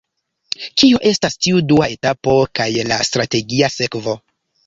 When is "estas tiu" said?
1.09-1.59